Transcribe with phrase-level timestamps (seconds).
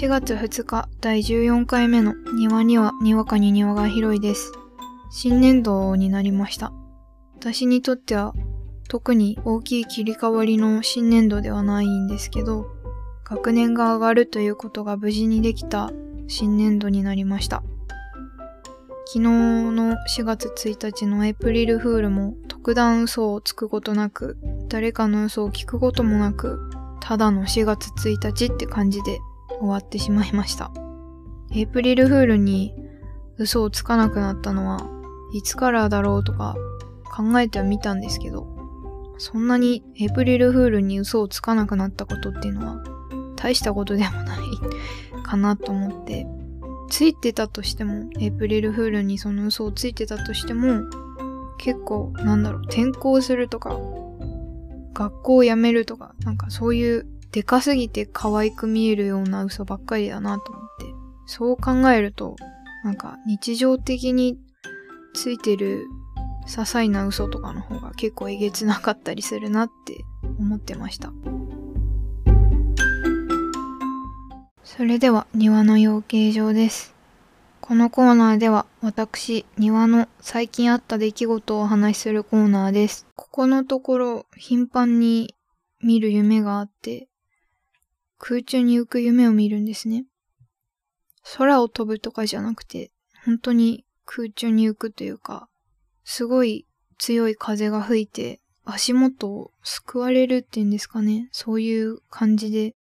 [0.00, 4.50] 4月2日第14回目の庭にはにわかに庭が広いです。
[5.10, 6.72] 新年度になりました。
[7.36, 8.32] 私にとっては
[8.88, 12.66] 特に大きい切り替わりの新年度ではないんですけど、
[13.24, 15.90] 学年が上がるということが無事にできた
[16.28, 17.62] 新年度になりました。
[19.04, 24.38] 昨日の4月1日のエイプリルフールも特段嘘をつくことなく、
[24.70, 26.70] 誰かの嘘を聞くこともなく、
[27.00, 29.18] ただの4月1日って感じで
[29.60, 30.72] 終わってしまいました。
[31.52, 32.74] エイプリルフールに
[33.36, 34.86] 嘘をつかなくなったのは
[35.32, 36.56] いつからだろうとか
[37.04, 38.46] 考えてはみたんですけど、
[39.18, 42.82] そんなにエイプリルフールに嘘をつかなくなったことっていうのは
[43.36, 44.40] 大したことでもない
[45.22, 46.26] かなと思って、
[46.88, 50.82] ついてたとしても、エイプリルフールにその嘘をついてたとしても、
[51.58, 53.78] 結構なんだろう、転校するとか、
[54.94, 60.86] 学校を辞めるとか、なんかそういうでかすぎて可愛く見えるような嘘ばっかりだなと思って。
[61.26, 62.34] そう考えると、
[62.82, 64.38] なんか日常的に
[65.14, 65.86] ついてる
[66.46, 70.04] 些細な嘘とかの方が結構えげつなかったりするなって
[70.38, 71.12] 思ってました。
[74.64, 76.94] それでは庭の養鶏場です。
[77.60, 83.06] このコーナーでは私、庭の最近あった出来事をお話しするコーナーです。
[83.14, 85.36] ここのところ頻繁に
[85.82, 87.09] 見る夢があって、
[88.20, 90.04] 空中に浮く夢を見るんですね。
[91.36, 92.92] 空を飛ぶとかじゃなくて、
[93.24, 95.48] 本当に空中に浮くというか、
[96.04, 96.66] すごい
[96.98, 101.28] 強い風が吹いて、足元を救われるっていうんですかね。
[101.32, 102.74] そういう感じで、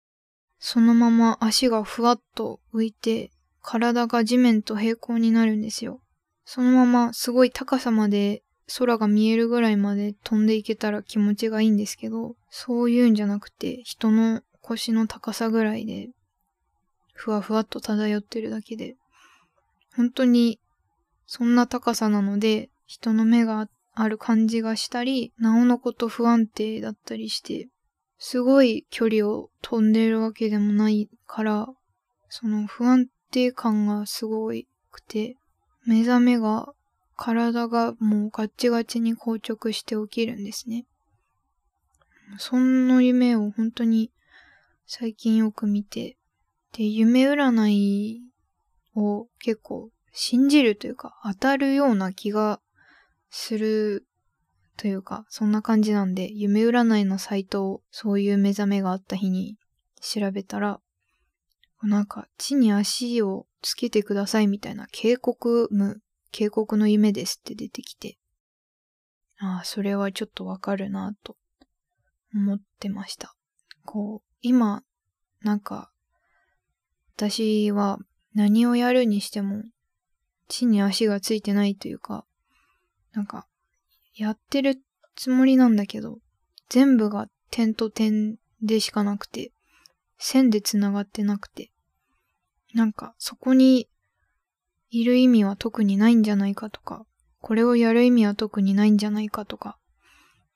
[0.60, 3.32] そのまま足がふわっと浮いて、
[3.62, 6.02] 体が地面と平行になるんですよ。
[6.44, 8.44] そのまますごい高さまで
[8.78, 16.10] 空が見えるぐらいまで飛んでいけたら気持ちがいいんですけど、そういうんじゃなくて人の腰の高さぐらいで、
[17.14, 18.96] ふわふわっと漂ってるだけで、
[19.96, 20.60] 本当に
[21.26, 27.68] そんな高さなので、人の目がある感じがしたり、なおのこと不安定だったりして、
[28.20, 31.68] すごい距離を飛んでるわけでもないから、
[32.30, 34.52] その不安定感がすご
[34.92, 35.36] くて、
[35.86, 36.74] 目覚めが、
[37.16, 40.86] 体がもうガッチガチに硬直して起きるんですね。
[42.38, 44.12] そんな夢を本当に
[44.92, 46.18] 最近よく見て、
[46.74, 48.24] で、夢占い
[48.96, 52.60] を結構信じるというか当たるような気が
[53.30, 54.08] する
[54.78, 59.58] というか、そんな感じなんで、夢占いのサイトをそういう目覚めがあった日に
[60.02, 60.80] 調べたら、
[61.84, 66.02] なんか地に足をつけてくださいみたいな警告無、
[66.32, 68.18] 警告の夢ですって出てきて、
[69.38, 71.38] ああ、それはちょっとわかるなと
[72.34, 73.36] 思ってました。
[73.86, 74.84] こう、今、
[75.42, 75.92] なんか、
[77.16, 78.00] 私は
[78.34, 79.64] 何をやるにしても、
[80.48, 82.26] 地に足がついてないというか、
[83.14, 83.48] なんか、
[84.16, 84.82] やってる
[85.16, 86.20] つもりなんだけど、
[86.70, 89.52] 全部が点と点でしかなくて、
[90.18, 91.72] 線で繋がってなくて、
[92.74, 93.88] なんかそこに
[94.92, 97.06] いる意味は特にないんじゃないかとか、
[97.42, 99.78] これをやる意味は特にないんじゃないかとか、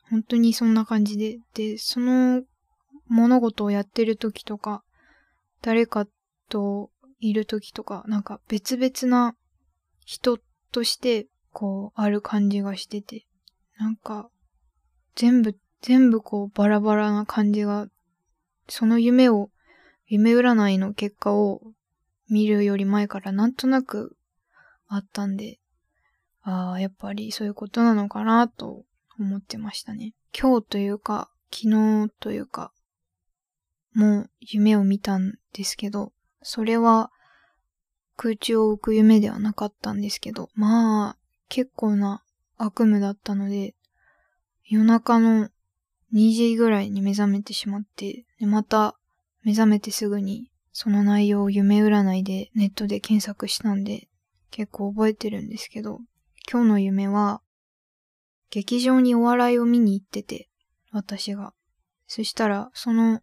[0.10, 2.44] 本当にそんな感じで、で、その
[3.14, 4.84] 物事をやってる時とか、
[5.62, 6.08] 誰か
[6.50, 9.36] といる時とか、なんか別々な
[10.04, 10.40] 人
[10.72, 13.26] としてこうある感じがしてて、
[13.78, 14.30] なんか
[15.16, 17.88] 全部、全部こうバラバラな感じが、
[18.68, 19.50] その夢を、
[20.08, 21.62] 夢占いの結果を
[22.30, 24.18] 見るより前からなんとなく
[24.88, 25.60] あったんで、
[26.42, 28.84] ああ、やっぱりそういうことなのかなと
[29.20, 30.14] 思ってましたね。
[30.38, 32.72] 今日というか、昨日というか、
[33.94, 36.12] もう夢を見たんですけど、
[36.42, 37.12] それは
[38.16, 41.18] 空中を浮く夢ではなかったんですけど、まあ、
[41.50, 42.24] 結構な
[42.58, 43.76] 悪夢だったので、
[44.66, 45.50] 夜中の
[46.14, 48.96] 2時ぐらいに目覚めてしまって、でまた
[49.44, 54.08] 目覚めてすぐにその内容を夢占いでネットで検索したんで
[54.52, 56.00] 結構覚えてるんですけど、
[56.50, 57.42] 今日の夢は
[58.54, 60.48] 劇場にお笑いを見に行ってて、
[60.92, 61.54] 私が。
[62.06, 63.22] そしたら、その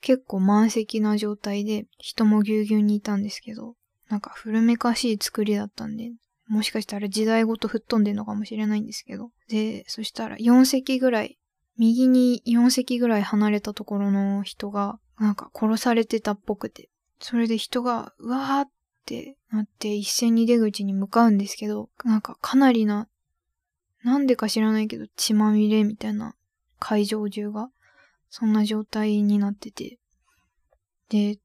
[0.00, 3.74] 結構満席な状態で人もぎゅうぎゅうにいたんですけど、
[4.08, 6.12] なんか古めかしい作りだったんで、
[6.48, 9.30] もしかしたら時代ごと吹っ飛んでんのかもしれないんですけど。
[9.48, 11.38] で、そしたら4席ぐらい、
[11.78, 16.90] 右に4席ぐらい離れたところの人が、なんか殺されてたっぽくて。
[17.20, 18.70] それで人が、うわーっ
[19.06, 23.06] てなって一斉に出口に向かうんですけど、なんかかなりな、
[24.02, 26.34] なんでか知らないけど血まみれみたいな
[26.80, 27.70] 会場中が、
[28.30, 29.98] そんな状態になってて。
[31.08, 31.38] で、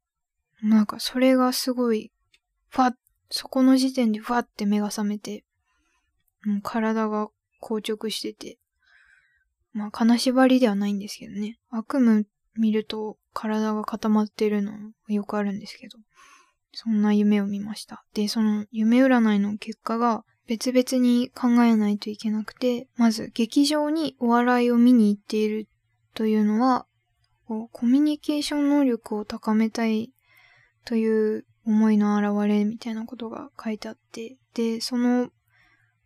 [0.64, 2.12] なんかそれがすごい、
[2.70, 2.94] ファッ、
[3.30, 5.44] そこの時点でファって目が覚めて、
[6.46, 7.30] もう体が
[7.60, 8.60] 硬直してて、
[9.74, 11.58] まあ金縛りではないんですけどね。
[11.70, 14.72] 悪夢見ると体が固まってるの
[15.08, 15.98] よくあるんですけど、
[16.72, 18.06] そんな夢を見ました。
[18.14, 25.68] で、その夢占いの結果が別々に考えないといけなくて、まず劇場にお笑いを見に行っている
[26.16, 26.88] というのは、
[27.48, 30.12] こうコミュニケーション能力を高めたい
[30.84, 35.30] という思いの表れみたいなことが書いてあって、で、その、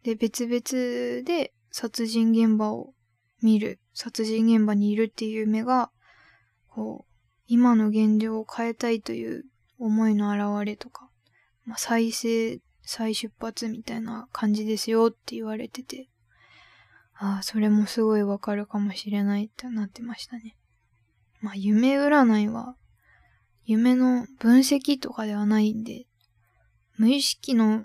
[0.04, 2.94] で、別々で殺人現場を
[3.42, 5.92] 見る、殺人現場にいるっていう夢が、
[6.68, 7.14] こう、
[7.48, 9.46] 今の現状を変えたいという
[9.78, 11.10] 思いの表れとか、
[11.66, 16.10] まあ、再生、再出発みたいな感じですよって言われてて、
[17.22, 20.56] ああ、それもすごいわかるかもしれないってなってましたね。
[21.42, 22.76] まあ、夢占いは、
[23.66, 26.06] 夢の分析とかではないんで、
[26.98, 27.84] 無意識の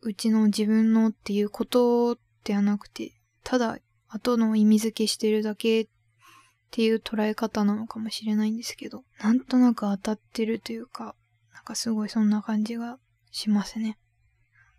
[0.00, 3.12] うちの自分のっていうことではなくて、
[3.44, 3.78] ただ
[4.08, 5.88] 後の意味付けしてるだけっ
[6.70, 11.14] ていう捉え方なのかもしれないんですけど、なんとなく当たってるというか、
[11.52, 12.98] なんかすごいそんな感じが
[13.30, 13.98] しますね。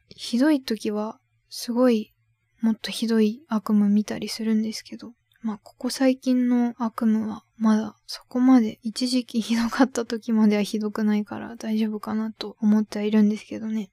[0.10, 1.20] ひどい時は、
[1.50, 2.14] すごい
[2.62, 13.92] もっとひどい悪夢見たりするんですけど、まあ、ここ最近の悪夢はまだそこまで一時期ひどかった時まではひどくないから大丈夫かなと思ってはいるんですけどね。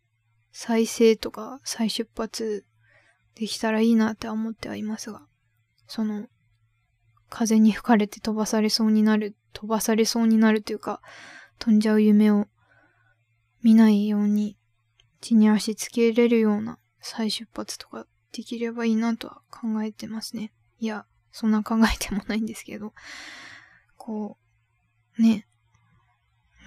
[0.52, 2.64] 再生とか再出発
[3.36, 5.20] できたらいいなって思ってはいますが、
[5.86, 6.26] その、
[7.28, 11.02] 風に吹かれて飛ばされそうになる、飛ばされそうになるというか、
[11.58, 12.46] 飛んじゃう夢を
[13.62, 14.56] 見ないように、
[15.20, 20.52] 地に足つけれるような再出発とかできればいいなとは考えてますね。
[20.78, 22.92] いや、そんな考えてもないんですけど、
[23.96, 24.36] こ
[25.18, 25.46] う、ね、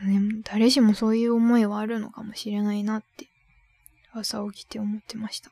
[0.02, 3.28] ね誰しもそういう思いはあるのかもしれないなって、
[4.14, 5.52] 朝起きて思ってました。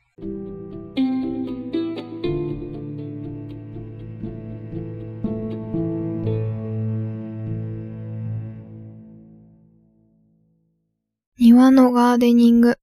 [11.40, 12.80] 庭のガーデニング。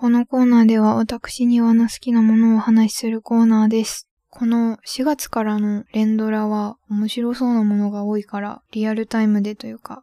[0.00, 4.08] このコーナーでは私庭の好きなものをお話しするコーナーです。
[4.30, 10.02] この4月からの連ドラは面白そうなものが多いからリアルタイムでというか、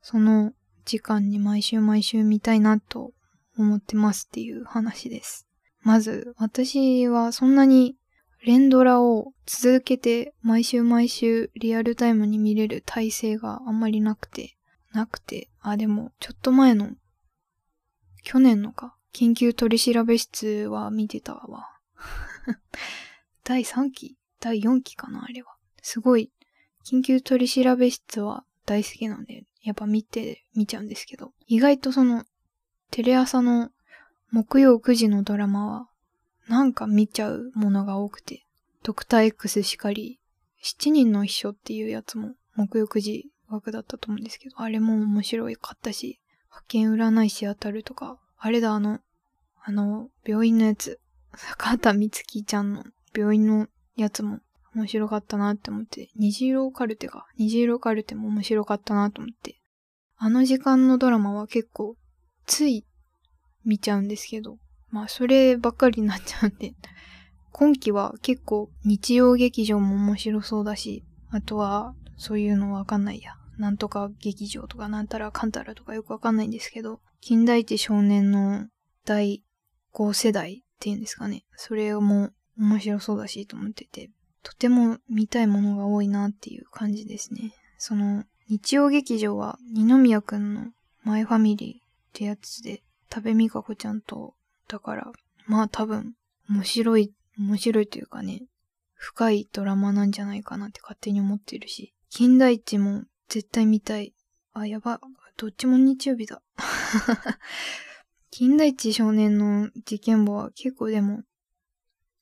[0.00, 0.52] その
[0.86, 3.10] 時間に毎週毎週見たいなと
[3.58, 5.46] 思ってますっていう話です。
[5.82, 7.96] まず私はそんなに
[8.46, 14.56] 連ドラを続けて毎週毎週リアルタイムに見れる体制があんまりなくて、
[14.94, 16.92] なくて、あ、でもちょっと前の
[18.22, 21.68] 去年のか、緊急取調室は見てたわ。
[23.44, 25.54] 第3期第4期かなあれは。
[25.82, 26.32] すごい、
[26.84, 32.24] 緊急取調室は大好きなんで、やっぱ見て、見ちゃうんですけど、意外とその、
[32.90, 33.70] テレ朝の
[34.32, 35.88] 木曜9時のドラマは、
[36.48, 38.44] なんか見ちゃうものが多くて、
[38.82, 40.18] ドクター X しかり、
[40.64, 46.18] 7人の一緒っていうやつも木曜9時枠だったと思うんですけど、あれも面白いかったし、
[46.48, 49.00] 派遣占い師当たるとか、あれだ、あの、
[49.66, 51.00] あの、病院のやつ、
[51.34, 52.84] 坂畑美月ちゃんの
[53.16, 53.66] 病院の
[53.96, 54.40] やつも
[54.74, 57.26] 面白かったなって思って、虹色カルテか。
[57.38, 59.58] 虹色カルテも面白かったなと思って、
[60.16, 61.96] あの時間のドラマは結構、
[62.46, 62.84] つい
[63.64, 64.58] 見ちゃうんですけど、
[64.90, 66.74] まあそればっかりになっちゃうんで、
[67.52, 73.36] 今期は結構日曜劇場も面白そうだし、あとはそういうのわかんないや。
[73.56, 78.66] なんとか劇場とかなんたらかんたらとかよくわかんないんですけど、近代一少年の
[79.04, 79.43] 第
[79.94, 81.44] 5世代っていうんですかね。
[81.56, 84.10] それも面白そうだしと思ってて、
[84.42, 87.54] とても見たいものが多いなっていう感じですね。
[87.78, 90.66] その、日曜劇場は二宮くんの
[91.02, 94.34] マイファミリーってやつで、多部未華子ちゃんと、
[94.68, 95.12] だから、
[95.46, 96.14] まあ多分、
[96.50, 98.42] 面白い、面白いというかね、
[98.94, 104.14] 深いドラマなんじゃないかなって勝手に思ってるし、金田一も絶対見たい。
[104.52, 105.00] あ、やば。
[105.36, 106.42] どっちも日曜日だ。
[108.36, 111.22] 金田一少年の事件簿は結構でも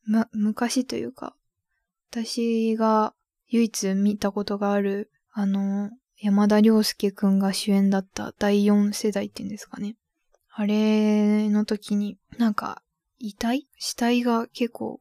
[0.04, 1.35] ま、昔というか、
[2.11, 3.14] 私が
[3.49, 9.97] 唯一見たことがある、あの、山田涼介くんが主演だった第4世代っていうんですかね。
[10.50, 12.83] あれの時に、なんか、
[13.19, 13.66] 遺体？
[13.78, 15.00] 死体が結構、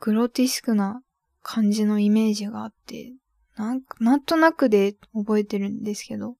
[0.00, 1.00] グロティスクな
[1.42, 3.14] 感じのイメージがあって、
[3.56, 6.36] なんなんとなくで覚えてるんですけど、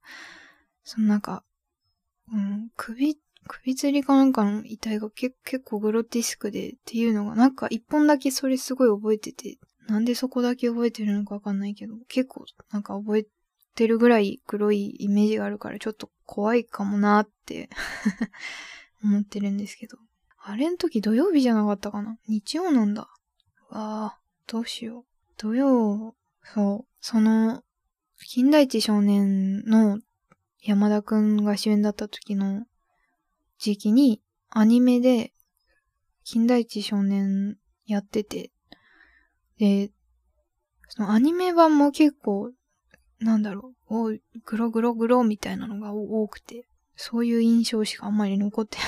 [0.85, 1.45] そのなんか、
[2.31, 3.17] うん、首
[3.49, 5.35] 首吊りかなんかの遺体が結
[5.65, 13.27] 構グロティスクでっていうのが、なんか一本だけそれすごい覚えてて、なんでそこだけ覚えてるのかわかんないけど、結構なんか覚え
[13.75, 17.71] てるぐらい黒いイメージがあるからちょっと怖いかもなって
[19.03, 19.99] 思ってるんですけど。
[20.49, 22.19] あれん時土曜日じゃなかったかな？
[22.29, 23.03] 日曜なんだ。
[23.69, 25.05] わあ、どうしよう。
[25.37, 26.15] 土曜、
[26.55, 27.65] そう、その、
[28.25, 29.99] 金田一少年の
[30.63, 32.65] 山田くんが主演だった時の
[33.59, 34.21] 時期に
[34.51, 35.33] アニメで
[36.25, 38.51] 金田一少年やってて、
[39.59, 39.91] で、
[40.89, 42.51] そのアニメ版も結構、
[43.21, 48.79] なんだろう、おグログログロみたいなのが多くて、そういう印象しかあんまり残って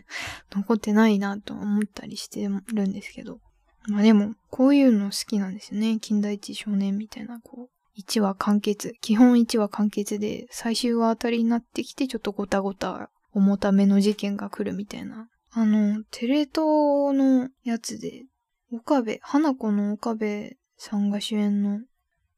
[0.50, 3.40] 残ってないなと思ったりしてるんですけど。
[3.86, 5.98] まあでも、こういうの好きなんですよね。
[6.00, 8.94] 金田一少年みたいな、こう、1話完結。
[9.00, 15.28] 基本1話完結で、最終話あたりになってきて、ちょっとごたごた、重ための事件が来るみたいな。
[15.50, 18.24] あの、テレ東のやつで、
[18.70, 21.80] 岡部、花子の岡部さんが主演の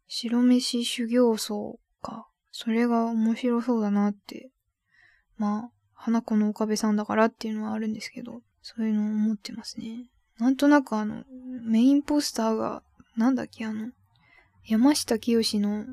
[0.07, 2.29] 白飯修行僧か。
[2.53, 4.51] それが面白そうだなって。
[5.37, 10.07] まあ、花子の岡部さんだからっていうのはあるんですけど、そういうのを思ってますね。
[10.39, 11.25] なんとなくあの、
[11.63, 12.83] メインポスターが、
[13.17, 13.91] なんだっけあの、
[14.65, 15.87] 山下清の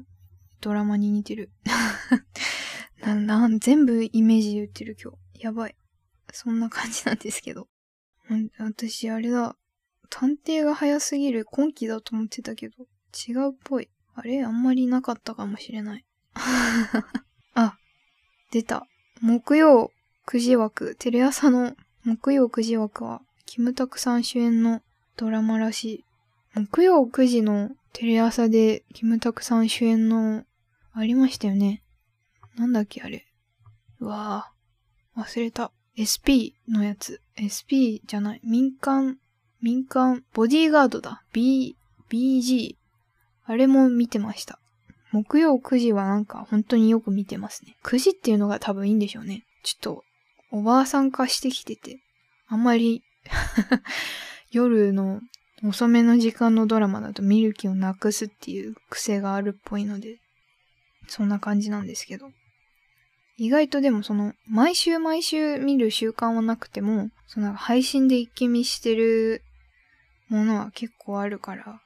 [0.61, 1.49] ドラマに似てる。
[3.01, 5.43] な、な、全部イメージで言ってる今日。
[5.43, 5.75] やばい。
[6.31, 7.67] そんな感じなんですけど。
[8.59, 9.55] 私、あれだ。
[10.09, 12.75] 探偵が早すぎる今期だと思ってたけど、
[13.27, 13.89] 違うっぽい。
[14.15, 16.05] あれあんまりなかったかもしれない。
[17.53, 17.77] あ、
[18.51, 18.87] 出た。
[19.21, 19.91] 木曜
[20.27, 24.81] 9時枠、テレ朝の木曜9時枠は、キムタクさん主演の
[25.17, 26.05] ドラマらしい。
[26.55, 30.45] 木曜9時のテレ朝でキムタクさん主演の、
[30.93, 31.83] ありましたよね。
[32.57, 33.25] なんだっけあれ。
[33.99, 35.21] うわぁ。
[35.21, 35.71] 忘れた。
[35.95, 37.21] SP のやつ。
[37.37, 38.41] SP じゃない。
[38.43, 39.17] 民間
[39.61, 41.23] 民間、ボディーガードだ。
[41.33, 41.75] B、
[42.09, 42.75] BG。
[43.45, 44.59] あれも見てました。
[45.11, 47.77] 木曜9時はなんか本当によく見てますね。
[47.83, 49.45] 9時っていうのが多分いいんでしょうね。
[49.63, 50.03] ちょっと、
[50.51, 51.99] おばあさん化してきてて、
[52.47, 53.03] あんまり
[54.51, 55.21] 夜の
[55.63, 60.19] 遅めの時間のドラマだと見る気をなくすっていう癖があるっぽいので、
[61.07, 62.31] そんな感じなんですけど。
[63.37, 69.43] 意外とでもその、毎週毎週見る習慣はなくても、その配信で一気見してる
[70.29, 71.79] ものは結構あるから、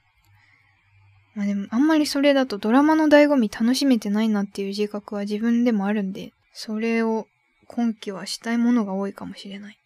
[1.35, 7.27] まあでもあんまりそれだとドラマの醍醐味楽しめてないなっていう自覚は自分でもあるんで、それを
[7.67, 9.77] 今期はしたいものが多いかもしれない。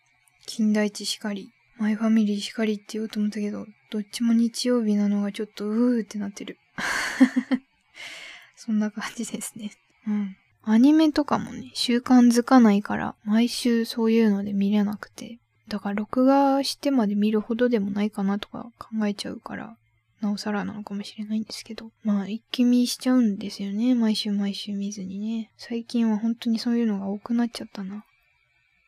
[0.45, 6.57] 金田一しかり、マイファミリーしかりって言おうと思ったけど、どっちも日曜日なのがちょっとうーってなってる。
[8.55, 9.71] そんな感じですね。
[10.07, 10.37] うん。
[10.67, 19.77] アニメとかもね、習慣づかないから、毎週そういうので見れなくて、だから録画してまで見るほどでもないかなとか考えちゃうから、
[20.21, 21.91] なおさらなのかもしれないんですけど。
[22.03, 23.93] まあ、一気見しちゃうんですよね。
[23.93, 25.51] 毎週毎週見ずにね。
[25.57, 28.03] 最近は本当にそういうのが多くなっちゃったな。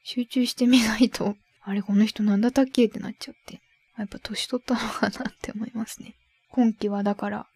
[0.04, 3.62] 集中してみないと、あれこの人なんだったっけってなっちゃって。
[3.98, 6.16] やっぱ年取ったのかなって思いますね。
[6.50, 7.48] 今期はだから、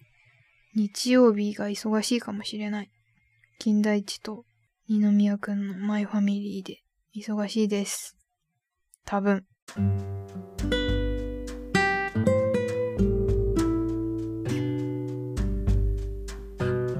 [0.75, 2.89] 日曜日が忙しいかもしれない。
[3.63, 4.43] 金田一と
[4.89, 6.79] 二宮くんのマイファミリーで
[7.15, 8.17] 忙しいです。
[9.05, 9.45] 多分。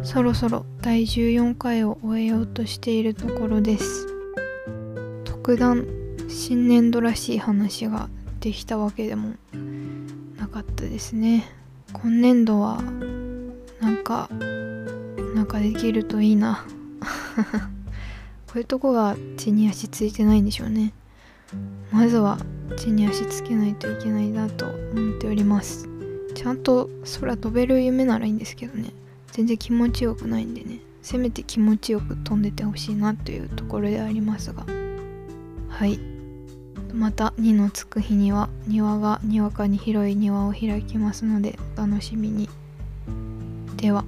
[0.04, 4.06] そろそろ第14回を終えようとしているところです。
[5.24, 5.88] 特段
[6.30, 8.08] 新年度らしい話が
[8.40, 9.34] できたわけでも
[10.38, 11.44] なかったですね。
[11.92, 12.80] 今年度は
[13.80, 14.30] なんか
[15.36, 16.66] なんかできるといいな。
[18.48, 20.94] こういうとこが地に足ついてないんでしょうね。
[21.92, 22.38] まずは
[22.78, 25.88] 地に足つけないといけないなと思っております。
[26.36, 28.92] ちゃんと空飛べる夢ならいいんですけどね。
[29.32, 30.80] 全然気持ちよくないんでね。
[31.02, 34.66] せめて気持ちよく飛んでてほしいなというところでありますが。
[35.70, 36.00] はい。
[36.94, 42.50] また2のつく日には庭がにわかに広い庭を開きますのでお楽しみに。
[43.78, 44.04] では。